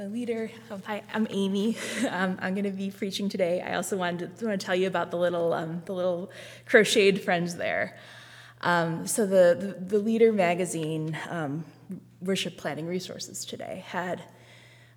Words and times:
the 0.00 0.08
leader. 0.08 0.50
Hi, 0.86 1.02
I'm 1.12 1.26
Amy. 1.28 1.76
Um, 2.08 2.38
I'm 2.40 2.54
going 2.54 2.64
to 2.64 2.70
be 2.70 2.90
preaching 2.90 3.28
today. 3.28 3.60
I 3.60 3.74
also 3.74 3.98
wanted 3.98 4.38
to, 4.38 4.46
want 4.46 4.58
to 4.58 4.66
tell 4.66 4.74
you 4.74 4.86
about 4.86 5.10
the 5.10 5.18
little 5.18 5.52
um, 5.52 5.82
the 5.84 5.92
little 5.92 6.30
crocheted 6.64 7.20
friends 7.20 7.56
there. 7.56 7.98
Um, 8.62 9.06
so 9.06 9.26
the, 9.26 9.76
the, 9.78 9.96
the 9.96 9.98
leader 9.98 10.32
magazine 10.32 11.18
um, 11.28 11.66
worship 12.22 12.56
planning 12.56 12.86
resources 12.86 13.44
today 13.44 13.84
had 13.86 14.22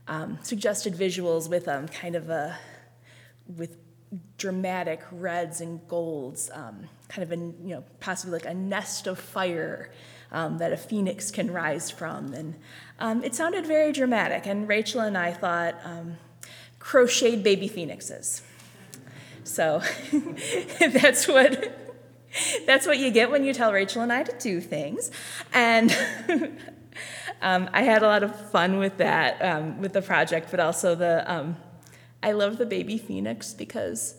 um, 0.07 0.39
suggested 0.41 0.93
visuals 0.93 1.49
with 1.49 1.67
um, 1.67 1.89
kind 1.89 2.15
of 2.15 2.29
a 2.29 2.57
with 3.57 3.75
dramatic 4.37 5.01
reds 5.11 5.59
and 5.59 5.85
golds, 5.89 6.49
kind 6.49 6.89
of 7.17 7.31
a 7.33 7.35
you 7.35 7.75
know 7.75 7.83
possibly 7.99 8.39
like 8.39 8.45
a 8.49 8.53
nest 8.53 9.07
of 9.07 9.19
fire 9.19 9.91
um, 10.33 10.57
that 10.57 10.73
a 10.73 10.77
phoenix 10.77 11.31
can 11.31 11.51
rise 11.51 11.89
from. 11.89 12.33
And 12.33 12.55
um, 12.99 13.23
it 13.23 13.35
sounded 13.35 13.65
very 13.65 13.91
dramatic, 13.91 14.45
and 14.45 14.67
Rachel 14.67 15.01
and 15.01 15.17
I 15.17 15.31
thought 15.31 15.75
um, 15.85 16.17
crocheted 16.79 17.43
baby 17.43 17.67
phoenixes. 17.67 18.41
So 19.43 19.81
that's 20.79 21.27
what. 21.27 21.79
That's 22.65 22.87
what 22.87 22.97
you 22.97 23.11
get 23.11 23.29
when 23.29 23.43
you 23.43 23.53
tell 23.53 23.71
Rachel 23.71 24.01
and 24.01 24.11
I 24.11 24.23
to 24.23 24.35
do 24.39 24.59
things. 24.59 25.11
And 25.53 25.95
um, 27.43 27.69
I 27.71 27.83
had 27.83 28.01
a 28.01 28.07
lot 28.07 28.23
of 28.23 28.49
fun 28.49 28.79
with 28.79 28.97
that, 28.97 29.39
um, 29.39 29.79
with 29.79 29.93
the 29.93 30.01
project, 30.01 30.49
but 30.49 30.59
also 30.59 30.95
the, 30.95 31.31
um, 31.31 31.57
I 32.23 32.31
love 32.31 32.57
the 32.57 32.65
baby 32.65 32.97
phoenix 32.97 33.53
because 33.53 34.15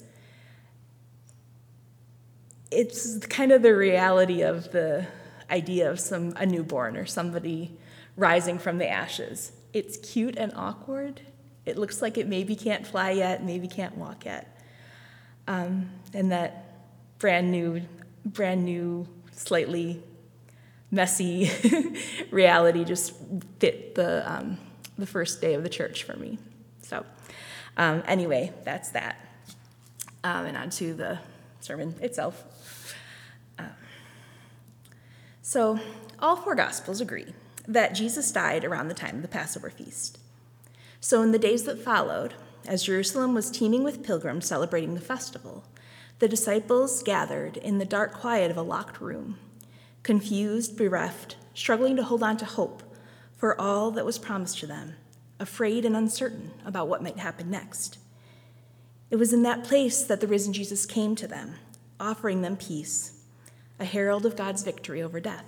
it's 2.71 3.19
kind 3.27 3.51
of 3.51 3.63
the 3.63 3.75
reality 3.75 4.43
of 4.43 4.71
the 4.71 5.09
idea 5.55 5.91
of 5.91 6.01
some 6.01 6.35
a 6.37 6.45
newborn 6.45 6.97
or 6.97 7.07
somebody 7.07 7.77
rising 8.17 8.59
from 8.59 8.79
the 8.79 8.89
ashes. 8.89 9.53
It's 9.73 9.97
cute 9.99 10.37
and 10.37 10.53
awkward. 10.55 11.21
It 11.65 11.79
looks 11.79 12.03
like 12.03 12.19
it 12.19 12.29
maybe 12.29 12.57
can't 12.57 12.87
fly 12.87 13.11
yet, 13.13 13.43
maybe 13.43 13.69
can't 13.69 13.97
walk 13.97 14.25
yet. 14.25 14.61
Um, 15.47 15.91
and 16.13 16.33
that 16.33 16.51
brand 17.19 17.51
new, 17.51 17.83
brand 18.25 18.65
new, 18.65 19.07
slightly 19.33 20.03
messy 20.91 21.51
reality 22.31 22.85
just 22.85 23.15
fit 23.59 23.95
the, 23.95 24.31
um, 24.31 24.59
the 24.99 25.07
first 25.07 25.41
day 25.41 25.55
of 25.55 25.63
the 25.63 25.69
church 25.69 26.03
for 26.03 26.17
me. 26.17 26.39
So, 26.83 27.05
um, 27.77 28.03
anyway, 28.07 28.53
that's 28.65 28.91
that. 28.91 29.17
Um, 30.23 30.47
and 30.47 30.57
on 30.57 30.71
to 30.71 30.95
the 30.95 31.19
sermon 31.61 31.95
itself. 32.01 32.45
So, 35.47 35.79
all 36.21 36.37
four 36.37 36.55
Gospels 36.55 37.03
agree 37.03 37.35
that 37.69 37.95
Jesus 37.95 38.33
died 38.33 38.65
around 38.65 38.89
the 38.89 38.95
time 38.95 39.17
of 39.17 39.23
the 39.23 39.29
Passover 39.29 39.69
feast. 39.69 40.19
So, 41.01 41.21
in 41.21 41.33
the 41.33 41.39
days 41.39 41.65
that 41.65 41.85
followed, 41.85 42.33
as 42.67 42.85
Jerusalem 42.85 43.35
was 43.35 43.51
teeming 43.51 43.85
with 43.85 44.03
pilgrims 44.03 44.47
celebrating 44.47 44.95
the 44.95 45.03
festival, 45.03 45.67
the 46.19 46.29
disciples 46.29 47.03
gathered 47.03 47.59
in 47.59 47.77
the 47.77 47.85
dark 47.85 48.15
quiet 48.15 48.51
of 48.51 48.57
a 48.57 48.63
locked 48.63 49.03
room, 49.03 49.39
confused, 50.03 50.79
bereft, 50.79 51.37
struggling 51.53 51.95
to 51.97 52.05
hold 52.05 52.23
on 52.23 52.39
to 52.39 52.47
hope 52.47 52.83
for 53.37 53.61
all 53.61 53.91
that 53.91 54.07
was 54.07 54.19
promised 54.19 54.61
to 54.61 54.67
them, 54.67 54.95
afraid 55.39 55.85
and 55.85 55.95
uncertain 55.95 56.53
about 56.65 56.89
what 56.89 57.03
might 57.03 57.19
happen 57.19 57.51
next. 57.51 57.99
It 59.11 59.17
was 59.17 59.35
in 59.35 59.43
that 59.43 59.63
place 59.63 60.05
that 60.05 60.23
the 60.23 60.27
risen 60.27 60.55
Jesus 60.55 60.87
came 60.87 61.15
to 61.17 61.29
them, 61.29 61.57
offering 62.01 62.41
them 62.41 62.57
peace 62.57 63.15
a 63.79 63.85
herald 63.85 64.25
of 64.25 64.37
God's 64.37 64.63
victory 64.63 65.03
over 65.03 65.21
death. 65.21 65.45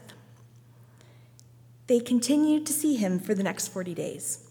They 1.86 2.00
continued 2.00 2.66
to 2.66 2.72
see 2.72 2.96
him 2.96 3.18
for 3.18 3.34
the 3.34 3.44
next 3.44 3.68
40 3.68 3.94
days. 3.94 4.48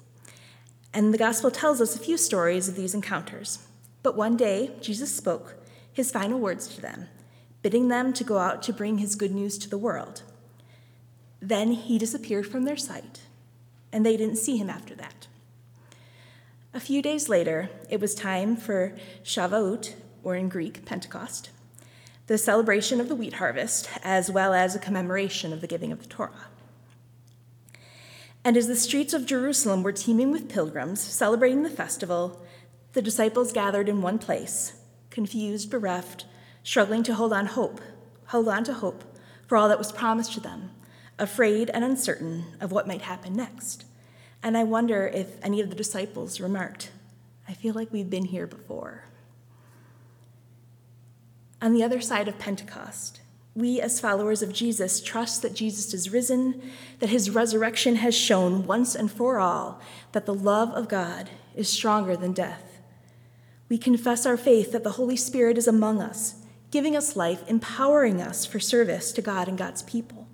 And 0.93 1.13
the 1.13 1.17
gospel 1.17 1.51
tells 1.51 1.81
us 1.81 1.95
a 1.95 1.99
few 1.99 2.17
stories 2.17 2.69
of 2.69 2.75
these 2.75 2.93
encounters. 2.93 3.59
But 4.03 4.15
one 4.15 4.37
day, 4.37 4.71
Jesus 4.79 5.13
spoke 5.13 5.55
his 5.91 6.11
final 6.11 6.39
words 6.39 6.67
to 6.75 6.81
them, 6.81 7.07
bidding 7.61 7.89
them 7.89 8.13
to 8.13 8.23
go 8.23 8.37
out 8.37 8.63
to 8.63 8.73
bring 8.73 8.99
his 8.99 9.15
good 9.15 9.33
news 9.33 9.57
to 9.57 9.69
the 9.69 9.77
world. 9.77 10.23
Then 11.41 11.71
he 11.71 11.97
disappeared 11.97 12.47
from 12.47 12.63
their 12.63 12.77
sight, 12.77 13.21
and 13.91 14.05
they 14.05 14.15
didn't 14.15 14.37
see 14.37 14.57
him 14.57 14.69
after 14.69 14.95
that. 14.95 15.27
A 16.73 16.79
few 16.79 17.01
days 17.01 17.27
later, 17.29 17.69
it 17.89 17.99
was 17.99 18.15
time 18.15 18.55
for 18.55 18.95
Shavuot, 19.23 19.95
or 20.23 20.35
in 20.35 20.49
Greek, 20.49 20.85
Pentecost 20.85 21.49
the 22.27 22.37
celebration 22.37 22.99
of 22.99 23.07
the 23.07 23.15
wheat 23.15 23.33
harvest, 23.33 23.89
as 24.03 24.31
well 24.31 24.53
as 24.53 24.75
a 24.75 24.79
commemoration 24.79 25.53
of 25.53 25.61
the 25.61 25.67
giving 25.67 25.91
of 25.91 26.01
the 26.01 26.07
Torah. 26.07 26.47
And 28.43 28.57
as 28.57 28.67
the 28.67 28.75
streets 28.75 29.13
of 29.13 29.25
Jerusalem 29.25 29.83
were 29.83 29.91
teeming 29.91 30.31
with 30.31 30.49
pilgrims 30.49 31.01
celebrating 31.01 31.63
the 31.63 31.69
festival, 31.69 32.41
the 32.93 33.01
disciples 33.01 33.51
gathered 33.51 33.89
in 33.89 34.01
one 34.01 34.19
place, 34.19 34.73
confused, 35.09 35.69
bereft, 35.69 36.25
struggling 36.63 37.03
to 37.03 37.13
hold 37.13 37.33
on 37.33 37.47
hope, 37.47 37.81
hold 38.27 38.47
on 38.47 38.63
to 38.63 38.73
hope 38.73 39.03
for 39.47 39.57
all 39.57 39.69
that 39.69 39.77
was 39.77 39.91
promised 39.91 40.33
to 40.33 40.39
them, 40.39 40.71
afraid 41.19 41.69
and 41.71 41.83
uncertain 41.83 42.45
of 42.59 42.71
what 42.71 42.87
might 42.87 43.01
happen 43.01 43.35
next. 43.35 43.85
And 44.41 44.57
I 44.57 44.63
wonder 44.63 45.07
if 45.07 45.43
any 45.43 45.61
of 45.61 45.69
the 45.69 45.75
disciples 45.75 46.39
remarked, 46.39 46.91
I 47.47 47.53
feel 47.53 47.73
like 47.73 47.91
we've 47.91 48.09
been 48.09 48.25
here 48.25 48.47
before. 48.47 49.05
On 51.65 51.73
the 51.73 51.81
other 51.81 51.99
side 51.99 52.27
of 52.27 52.37
Pentecost, 52.37 53.21
we 53.55 53.81
as 53.81 53.99
followers 53.99 54.43
of 54.43 54.53
Jesus 54.53 55.01
trust 55.01 55.41
that 55.41 55.55
Jesus 55.55 55.95
is 55.95 56.11
risen, 56.11 56.61
that 56.99 57.09
his 57.09 57.31
resurrection 57.31 57.95
has 57.95 58.13
shown 58.13 58.67
once 58.67 58.93
and 58.93 59.11
for 59.11 59.39
all 59.39 59.81
that 60.11 60.27
the 60.27 60.33
love 60.33 60.69
of 60.73 60.87
God 60.87 61.31
is 61.55 61.67
stronger 61.67 62.15
than 62.15 62.33
death. 62.33 62.79
We 63.67 63.79
confess 63.79 64.27
our 64.27 64.37
faith 64.37 64.73
that 64.73 64.83
the 64.83 64.91
Holy 64.91 65.15
Spirit 65.15 65.57
is 65.57 65.67
among 65.67 66.03
us, 66.03 66.35
giving 66.69 66.95
us 66.95 67.15
life, 67.15 67.41
empowering 67.47 68.21
us 68.21 68.45
for 68.45 68.59
service 68.59 69.11
to 69.13 69.23
God 69.23 69.47
and 69.47 69.57
God's 69.57 69.81
people. 69.81 70.27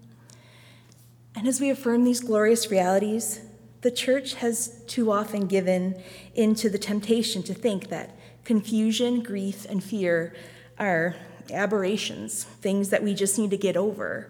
And 1.34 1.48
as 1.48 1.62
we 1.62 1.70
affirm 1.70 2.04
these 2.04 2.20
glorious 2.20 2.70
realities, 2.70 3.40
the 3.84 3.92
church 3.92 4.34
has 4.34 4.84
too 4.86 5.10
often 5.14 5.48
given 5.48 5.96
into 6.36 6.70
the 6.70 6.78
temptation 6.78 7.42
to 7.44 7.54
think 7.54 7.88
that 7.88 8.18
confusion, 8.44 9.24
grief, 9.24 9.66
and 9.70 9.82
fear 9.82 10.34
are 10.82 11.16
aberrations, 11.54 12.44
things 12.44 12.90
that 12.90 13.04
we 13.04 13.14
just 13.14 13.38
need 13.38 13.52
to 13.52 13.58
get 13.58 13.78
over, 13.78 14.30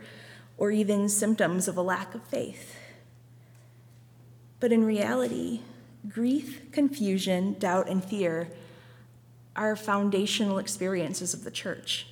or 0.57 0.69
even 0.69 1.09
symptoms 1.09 1.67
of 1.67 1.78
a 1.78 1.81
lack 1.81 2.13
of 2.13 2.23
faith. 2.25 2.75
But 4.59 4.72
in 4.72 4.85
reality, 4.85 5.61
grief, 6.07 6.72
confusion, 6.72 7.53
doubt, 7.57 7.90
and 7.90 8.03
fear 8.03 8.50
are 9.56 9.75
foundational 9.75 10.59
experiences 10.59 11.34
of 11.34 11.44
the 11.44 11.51
church. 11.51 12.07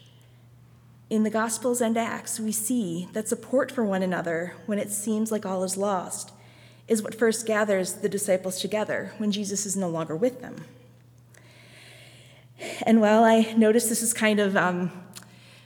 In 1.10 1.24
the 1.24 1.30
Gospels 1.30 1.82
and 1.82 1.98
Acts, 1.98 2.40
we 2.40 2.52
see 2.52 3.10
that 3.14 3.28
support 3.28 3.72
for 3.72 3.84
one 3.84 4.04
another 4.04 4.56
when 4.66 4.80
it 4.80 4.92
seems 4.92 5.32
like 5.32 5.46
all 5.46 5.64
is 5.64 5.78
lost 5.78 6.32
is 6.88 7.04
what 7.04 7.16
first 7.16 7.46
gathers 7.46 7.94
the 7.96 8.10
disciples 8.10 8.60
together 8.60 9.14
when 9.18 9.32
Jesus 9.32 9.66
is 9.66 9.76
no 9.76 9.90
longer 9.90 10.16
with 10.16 10.42
them. 10.42 10.66
And 12.84 13.02
while 13.02 13.24
I 13.24 13.54
notice 13.58 13.90
this 13.90 14.02
is 14.02 14.14
kind 14.14 14.40
of 14.40 14.56
um, 14.56 14.92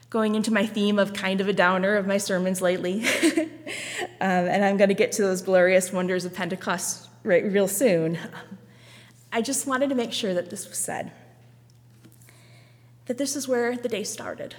going 0.10 0.36
into 0.36 0.52
my 0.52 0.66
theme 0.66 1.00
of 1.00 1.14
kind 1.14 1.42
of 1.42 1.48
a 1.48 1.54
downer 1.54 1.96
of 1.96 2.08
my 2.08 2.18
sermons 2.18 2.62
lately, 2.62 3.06
um, 3.36 3.48
and 4.20 4.64
I'm 4.64 4.78
going 4.78 4.90
to 4.90 4.96
get 4.96 5.12
to 5.14 5.22
those 5.22 5.42
glorious 5.42 5.92
wonders 5.92 6.26
of 6.26 6.34
Pentecost 6.34 7.10
right, 7.24 7.44
real 7.44 7.68
soon, 7.68 8.18
I 9.32 9.42
just 9.42 9.66
wanted 9.66 9.90
to 9.90 9.96
make 9.96 10.14
sure 10.14 10.34
that 10.34 10.50
this 10.50 10.68
was 10.68 10.78
said 10.78 11.12
that 13.06 13.18
this 13.18 13.36
is 13.36 13.50
where 13.50 13.76
the 13.76 13.90
day 13.90 14.04
started. 14.04 14.56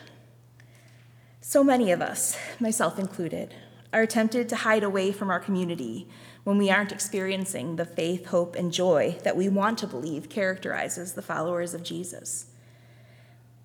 So 1.41 1.65
many 1.65 1.91
of 1.93 2.03
us, 2.03 2.37
myself 2.61 2.99
included, 2.99 3.55
are 3.91 4.05
tempted 4.05 4.51
to 4.51 4.57
hide 4.57 4.83
away 4.83 5.13
from 5.13 5.31
our 5.31 5.41
community 5.41 6.09
when 6.45 6.59
we 6.59 6.71
aren't 6.71 6.93
experiencing 6.93 7.77
the 7.77 7.87
faith, 7.87 8.27
hope, 8.27 8.55
and 8.55 8.73
joy 8.73 9.19
that 9.25 9.37
we 9.37 9.49
want 9.49 9.79
to 9.79 9.87
believe 9.87 10.29
characterizes 10.29 11.15
the 11.15 11.23
followers 11.23 11.75
of 11.75 11.83
Jesus. 11.83 12.47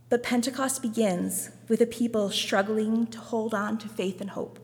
But 0.08 0.24
Pentecost 0.24 0.82
begins 0.82 1.52
with 1.68 1.82
a 1.82 1.86
people 1.86 2.32
struggling 2.32 3.06
to 3.08 3.20
hold 3.20 3.54
on 3.54 3.78
to 3.80 3.88
faith 3.88 4.22
and 4.22 4.32
hope, 4.32 4.60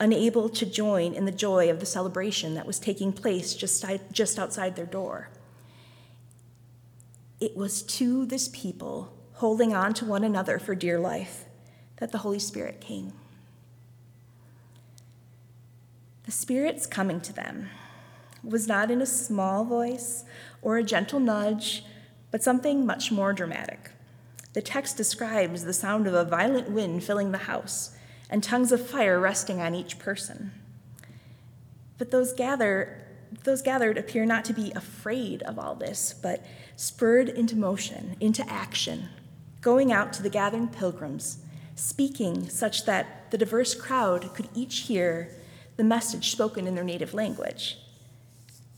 unable 0.00 0.48
to 0.48 0.66
join 0.66 1.12
in 1.12 1.26
the 1.26 1.30
joy 1.30 1.70
of 1.70 1.80
the 1.80 1.86
celebration 1.86 2.54
that 2.54 2.66
was 2.66 2.78
taking 2.78 3.12
place 3.12 3.54
just, 3.54 3.84
just 4.10 4.38
outside 4.38 4.74
their 4.74 4.86
door. 4.86 5.28
It 7.40 7.56
was 7.56 7.82
to 7.82 8.24
this 8.24 8.48
people 8.48 9.12
holding 9.34 9.74
on 9.74 9.92
to 9.94 10.04
one 10.04 10.24
another 10.24 10.58
for 10.58 10.74
dear 10.74 10.98
life 10.98 11.44
that 11.98 12.10
the 12.10 12.18
Holy 12.18 12.38
Spirit 12.38 12.80
came. 12.80 13.12
The 16.24 16.32
Spirit's 16.32 16.86
coming 16.86 17.20
to 17.20 17.32
them 17.34 17.68
was 18.42 18.66
not 18.66 18.90
in 18.90 19.02
a 19.02 19.06
small 19.06 19.64
voice 19.64 20.24
or 20.62 20.76
a 20.76 20.82
gentle 20.82 21.20
nudge, 21.20 21.84
but 22.30 22.42
something 22.42 22.86
much 22.86 23.12
more 23.12 23.32
dramatic. 23.32 23.90
The 24.54 24.62
text 24.62 24.96
describes 24.96 25.64
the 25.64 25.72
sound 25.72 26.06
of 26.06 26.14
a 26.14 26.24
violent 26.24 26.70
wind 26.70 27.04
filling 27.04 27.32
the 27.32 27.38
house 27.38 27.96
and 28.30 28.42
tongues 28.42 28.72
of 28.72 28.86
fire 28.86 29.20
resting 29.20 29.60
on 29.60 29.74
each 29.74 29.98
person. 29.98 30.52
But 31.98 32.10
those 32.10 32.32
gather 32.32 33.00
those 33.42 33.62
gathered 33.62 33.98
appear 33.98 34.24
not 34.24 34.44
to 34.44 34.52
be 34.52 34.70
afraid 34.76 35.42
of 35.42 35.58
all 35.58 35.74
this, 35.74 36.14
but 36.14 36.44
spurred 36.76 37.28
into 37.28 37.56
motion, 37.56 38.16
into 38.20 38.48
action, 38.48 39.08
going 39.60 39.92
out 39.92 40.12
to 40.12 40.22
the 40.22 40.30
gathering 40.30 40.68
pilgrims, 40.68 41.38
speaking 41.74 42.48
such 42.48 42.86
that 42.86 43.30
the 43.32 43.38
diverse 43.38 43.74
crowd 43.74 44.32
could 44.34 44.48
each 44.54 44.80
hear 44.82 45.30
the 45.76 45.84
message 45.84 46.30
spoken 46.30 46.66
in 46.66 46.74
their 46.74 46.84
native 46.84 47.14
language. 47.14 47.78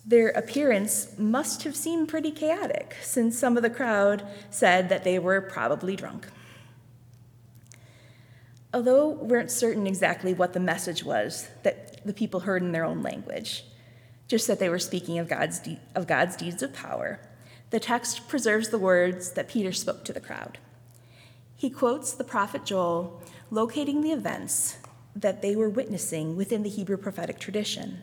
Their 0.04 0.28
appearance 0.28 1.18
must 1.18 1.64
have 1.64 1.74
seemed 1.74 2.08
pretty 2.08 2.30
chaotic, 2.30 2.96
since 3.02 3.38
some 3.38 3.56
of 3.56 3.62
the 3.62 3.70
crowd 3.70 4.24
said 4.50 4.88
that 4.88 5.04
they 5.04 5.18
were 5.18 5.40
probably 5.40 5.96
drunk. 5.96 6.28
Although 8.72 9.08
we 9.08 9.26
weren't 9.26 9.50
certain 9.50 9.86
exactly 9.86 10.32
what 10.32 10.52
the 10.52 10.60
message 10.60 11.02
was 11.02 11.48
that 11.62 12.04
the 12.06 12.12
people 12.12 12.40
heard 12.40 12.62
in 12.62 12.72
their 12.72 12.84
own 12.84 13.02
language, 13.02 13.64
just 14.28 14.46
that 14.46 14.58
they 14.58 14.68
were 14.68 14.78
speaking 14.78 15.18
of 15.18 15.28
God's, 15.28 15.58
de- 15.58 15.80
of 15.94 16.06
God's 16.06 16.36
deeds 16.36 16.62
of 16.62 16.72
power, 16.72 17.20
the 17.70 17.80
text 17.80 18.28
preserves 18.28 18.68
the 18.68 18.78
words 18.78 19.32
that 19.32 19.48
Peter 19.48 19.72
spoke 19.72 20.04
to 20.04 20.12
the 20.12 20.20
crowd. 20.20 20.58
He 21.56 21.70
quotes 21.70 22.12
the 22.12 22.22
prophet 22.22 22.64
Joel, 22.64 23.20
locating 23.50 24.02
the 24.02 24.12
events 24.12 24.76
that 25.16 25.40
they 25.40 25.56
were 25.56 25.70
witnessing 25.70 26.36
within 26.36 26.62
the 26.62 26.68
Hebrew 26.68 26.98
prophetic 26.98 27.38
tradition. 27.38 28.02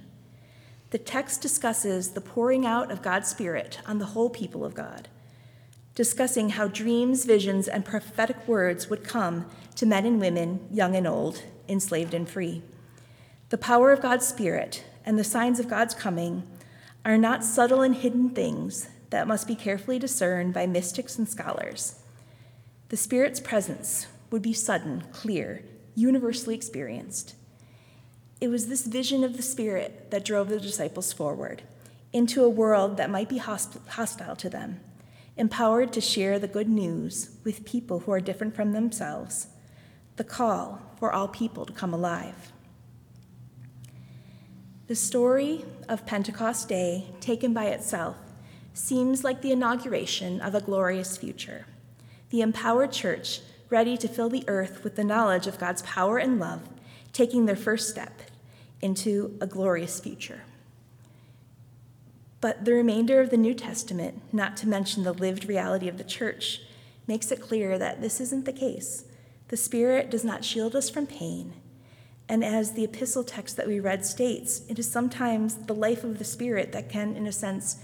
The 0.90 0.98
text 0.98 1.42
discusses 1.42 2.10
the 2.10 2.22
pouring 2.22 2.66
out 2.66 2.92
of 2.92 3.02
God's 3.02 3.30
Spirit 3.30 3.80
on 3.86 4.00
the 4.00 4.08
whole 4.08 4.30
people 4.30 4.66
of 4.66 4.74
God, 4.74 5.08
discussing 5.96 6.50
how 6.50 6.68
dreams, 6.68 7.26
visions, 7.26 7.68
and 7.68 7.86
prophetic 7.86 8.48
words 8.48 8.90
would 8.90 9.04
come 9.04 9.46
to 9.76 9.86
men 9.86 10.06
and 10.06 10.20
women, 10.20 10.68
young 10.72 10.96
and 10.96 11.08
old, 11.08 11.44
enslaved 11.68 12.14
and 12.14 12.28
free. 12.28 12.64
The 13.50 13.58
power 13.58 13.92
of 13.92 14.02
God's 14.02 14.28
Spirit 14.28 14.84
and 15.06 15.18
the 15.18 15.24
signs 15.24 15.60
of 15.60 15.70
God's 15.70 15.94
coming 15.94 16.44
are 17.06 17.18
not 17.18 17.44
subtle 17.44 17.82
and 17.82 17.96
hidden 17.96 18.32
things 18.32 18.90
that 19.12 19.28
must 19.28 19.48
be 19.48 19.56
carefully 19.56 20.00
discerned 20.00 20.54
by 20.54 20.66
mystics 20.66 21.20
and 21.20 21.30
scholars. 21.30 22.00
The 22.90 22.98
Spirit's 22.98 23.40
presence 23.40 24.08
would 24.32 24.42
be 24.42 24.54
sudden, 24.54 25.04
clear, 25.12 25.64
universally 25.96 26.56
experienced. 26.56 27.36
It 28.42 28.48
was 28.50 28.68
this 28.68 28.86
vision 28.86 29.24
of 29.24 29.38
the 29.38 29.44
Spirit 29.44 30.12
that 30.12 30.26
drove 30.26 30.50
the 30.50 30.60
disciples 30.60 31.14
forward 31.14 31.64
into 32.12 32.44
a 32.44 32.50
world 32.50 32.98
that 32.98 33.10
might 33.10 33.30
be 33.30 33.38
hostile 33.38 34.36
to 34.36 34.50
them, 34.50 34.80
empowered 35.38 35.92
to 35.94 36.02
share 36.02 36.38
the 36.38 36.48
good 36.48 36.70
news 36.70 37.32
with 37.44 37.66
people 37.66 38.02
who 38.02 38.12
are 38.12 38.20
different 38.20 38.56
from 38.56 38.72
themselves, 38.72 39.48
the 40.18 40.24
call 40.24 40.82
for 41.00 41.12
all 41.12 41.28
people 41.28 41.66
to 41.66 41.74
come 41.74 41.94
alive. 41.94 42.52
The 44.88 44.96
story 44.96 45.66
of 45.88 46.06
Pentecost 46.06 46.68
Day, 46.68 47.08
taken 47.20 47.54
by 47.54 47.66
itself, 47.66 48.18
seems 48.74 49.24
like 49.24 49.42
the 49.42 49.52
inauguration 49.52 50.42
of 50.42 50.54
a 50.54 50.62
glorious 50.62 51.18
future. 51.18 51.66
The 52.30 52.42
empowered 52.42 52.92
church 52.92 53.42
ready 53.70 53.98
to 53.98 54.08
fill 54.08 54.30
the 54.30 54.44
earth 54.48 54.84
with 54.84 54.96
the 54.96 55.04
knowledge 55.04 55.48
of 55.48 55.60
God's 55.60 55.82
power 55.84 56.18
and 56.18 56.40
love, 56.40 56.68
taking 57.12 57.46
their 57.46 57.56
first 57.56 57.90
step 57.90 58.22
into 58.82 59.38
a 59.40 59.48
glorious 59.48 60.00
future. 60.00 60.42
But 62.42 62.66
the 62.66 62.74
remainder 62.74 63.22
of 63.22 63.30
the 63.30 63.38
New 63.38 63.54
Testament, 63.54 64.22
not 64.34 64.58
to 64.58 64.68
mention 64.68 65.04
the 65.04 65.14
lived 65.14 65.46
reality 65.46 65.88
of 65.88 65.98
the 65.98 66.04
church, 66.04 66.62
makes 67.08 67.32
it 67.32 67.42
clear 67.42 67.78
that 67.78 68.02
this 68.02 68.20
isn't 68.20 68.46
the 68.46 68.52
case. 68.52 69.06
The 69.48 69.58
Spirit 69.58 70.12
does 70.12 70.26
not 70.26 70.44
shield 70.44 70.76
us 70.76 70.90
from 70.90 71.08
pain. 71.08 71.54
And 72.28 72.44
as 72.44 72.74
the 72.74 72.84
epistle 72.84 73.24
text 73.24 73.56
that 73.58 73.68
we 73.68 73.80
read 73.80 74.06
states, 74.06 74.64
it 74.68 74.80
is 74.80 74.92
sometimes 74.92 75.56
the 75.56 75.76
life 75.76 76.04
of 76.04 76.20
the 76.20 76.26
Spirit 76.26 76.72
that 76.74 76.90
can, 76.90 77.16
in 77.16 77.28
a 77.28 77.32
sense, 77.32 77.78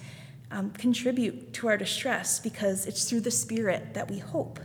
um, 0.52 0.72
contribute 0.72 1.54
to 1.54 1.68
our 1.68 1.78
distress 1.78 2.40
because 2.40 2.86
it's 2.86 3.10
through 3.10 3.22
the 3.22 3.32
Spirit 3.32 3.94
that 3.94 4.10
we 4.10 4.18
hope 4.18 4.60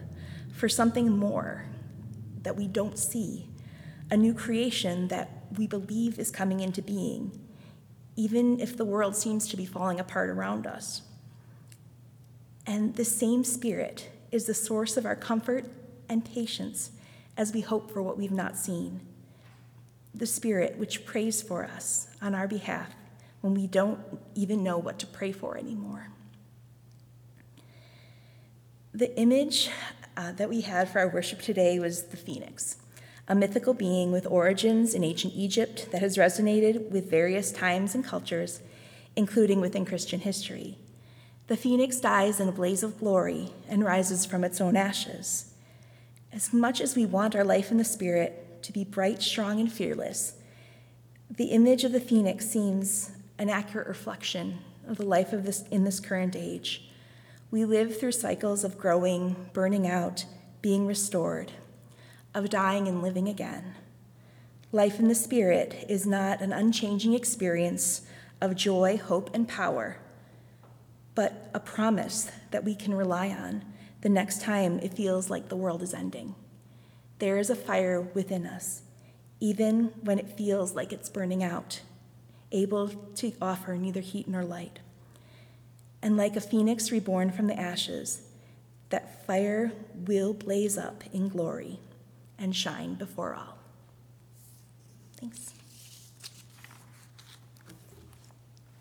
for 0.55 0.69
something 0.69 1.11
more 1.11 1.67
that 2.43 2.57
we 2.57 2.69
don't 2.69 2.99
see, 2.99 3.49
a 4.11 4.17
new 4.17 4.33
creation 4.33 5.09
that 5.09 5.45
we 5.59 5.67
believe 5.67 6.19
is 6.19 6.31
coming 6.31 6.61
into 6.61 6.81
being, 6.81 7.39
even 8.17 8.61
if 8.61 8.77
the 8.77 8.85
world 8.85 9.17
seems 9.17 9.49
to 9.49 9.57
be 9.57 9.67
falling 9.67 9.99
apart 9.99 10.31
around 10.31 10.67
us. 10.67 11.03
And 12.67 12.95
the 12.95 13.05
same 13.05 13.45
Spirit 13.45 14.09
is 14.31 14.47
the 14.47 14.55
source 14.55 14.97
of 14.97 15.05
our 15.05 15.17
comfort 15.17 15.67
and 16.09 16.25
patience 16.25 16.93
as 17.37 17.53
we 17.53 17.61
hope 17.61 17.91
for 17.91 18.03
what 18.03 18.17
we've 18.17 18.31
not 18.31 18.57
seen. 18.57 19.01
The 20.15 20.27
Spirit 20.27 20.79
which 20.79 21.05
prays 21.05 21.43
for 21.43 21.65
us 21.65 22.07
on 22.23 22.35
our 22.35 22.47
behalf 22.47 22.95
when 23.41 23.55
we 23.55 23.67
don't 23.67 23.99
even 24.35 24.63
know 24.63 24.79
what 24.79 24.99
to 25.01 25.07
pray 25.07 25.33
for 25.33 25.59
anymore. 25.59 26.09
The 28.93 29.19
image 29.19 29.71
uh, 30.17 30.33
that 30.33 30.49
we 30.49 30.63
had 30.63 30.89
for 30.89 31.01
our 31.01 31.09
worship 31.09 31.41
today 31.41 31.79
was 31.79 32.05
the 32.05 32.17
phoenix, 32.17 32.77
a 33.29 33.35
mythical 33.35 33.75
being 33.75 34.13
with 34.13 34.27
origins 34.27 34.95
in 34.95 35.05
ancient 35.05 35.35
Egypt 35.35 35.89
that 35.93 36.01
has 36.01 36.17
resonated 36.17 36.91
with 36.91 37.11
various 37.11 37.51
times 37.51 37.95
and 37.95 38.05
cultures, 38.05 38.61
including 39.17 39.61
within 39.61 39.85
Christian 39.85 40.21
history. 40.21 40.79
The 41.47 41.57
phoenix 41.57 42.01
dies 42.01 42.41
in 42.41 42.49
a 42.49 42.53
blaze 42.53 42.83
of 42.83 42.99
glory 42.99 43.51
and 43.69 43.85
rises 43.85 44.25
from 44.25 44.45
its 44.45 44.61
own 44.61 44.77
ashes. 44.77 45.53
As 46.33 46.53
much 46.53 46.81
as 46.81 46.97
we 46.97 47.07
want 47.07 47.37
our 47.37 47.45
life 47.45 47.71
in 47.71 47.77
the 47.77 47.85
Spirit 47.85 48.63
to 48.63 48.73
be 48.73 48.85
bright, 48.85 49.23
strong, 49.23 49.61
and 49.61 49.71
fearless, 49.71 50.35
the 51.31 51.47
image 51.47 51.85
of 51.85 51.93
the 51.93 52.01
phoenix 52.01 52.49
seems 52.49 53.11
an 53.39 53.51
accurate 53.51 53.89
reflection 53.89 54.59
of 54.89 54.97
the 54.97 55.07
life 55.07 55.33
of 55.33 55.45
this 55.45 55.65
in 55.71 55.85
this 55.85 56.01
current 56.01 56.37
age. 56.37 56.89
We 57.55 57.65
live 57.65 58.01
through 58.01 58.11
cycles 58.11 58.65
of 58.65 58.79
growing, 58.79 59.37
burning 59.53 59.87
out, 59.87 60.25
being 60.61 60.89
restored, 60.89 61.53
of 62.35 62.51
dying 62.51 62.89
and 62.89 63.01
living 63.01 63.29
again. 63.29 63.77
Life 64.73 64.99
in 64.99 65.07
the 65.07 65.15
Spirit 65.15 65.87
is 65.89 66.05
not 66.05 66.41
an 66.41 66.53
unchanging 66.53 67.15
experience 67.15 68.03
of 68.41 68.57
joy, 68.57 68.97
hope, 68.97 69.33
and 69.33 69.47
power, 69.47 69.99
but 71.15 71.49
a 71.55 71.61
promise 71.61 72.29
that 72.51 72.65
we 72.65 72.75
can 72.75 72.93
rely 72.93 73.29
on 73.29 73.65
the 74.01 74.09
next 74.09 74.41
time 74.41 74.81
it 74.81 74.95
feels 74.95 75.31
like 75.31 75.49
the 75.49 75.55
world 75.55 75.81
is 75.81 75.95
ending. 75.95 76.35
There 77.21 77.39
is 77.39 77.51
a 77.51 77.55
fire 77.55 78.01
within 78.01 78.47
us, 78.47 78.83
even 79.39 79.93
when 80.03 80.19
it 80.19 80.37
feels 80.37 80.75
like 80.75 80.93
it's 80.93 81.09
burning 81.09 81.45
out, 81.45 81.83
able 82.51 82.89
to 82.89 83.33
offer 83.41 83.77
neither 83.77 84.01
heat 84.01 84.27
nor 84.27 84.43
light 84.43 84.81
and 86.05 86.19
like 86.19 86.37
a 86.37 86.41
phoenix 86.41 86.93
reborn 86.93 87.33
from 87.33 87.47
the 87.47 87.59
ashes, 87.59 88.21
that 88.91 89.27
fire 89.27 89.73
will 90.07 90.35
blaze 90.35 90.77
up 90.77 91.03
in 91.15 91.29
glory 91.29 91.81
and 92.39 92.55
shine 92.55 92.95
before 92.95 93.35
all. 93.35 93.57
Thanks. 95.17 95.55